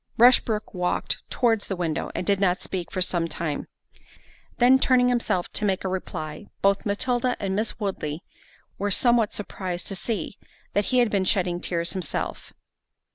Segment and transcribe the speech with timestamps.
[0.17, 5.63] Rushbrook walked towards the window, and did not speak for some time—then turning himself to
[5.63, 8.23] make a reply, both Matilda and Miss Woodley
[8.79, 10.39] were somewhat surprised to see,
[10.73, 12.51] that he had been shedding tears himself.